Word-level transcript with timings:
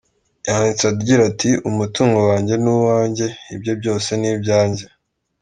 Yanditse 0.45 0.83
agira 0.91 1.21
ati 1.31 1.49
“Umutungo 1.69 2.17
wanjye 2.29 2.53
ni 2.63 2.69
uwanjye, 2.75 3.25
ibye 3.53 3.73
byose 3.79 4.09
ni 4.19 4.27
ibyanjye”. 4.35 4.83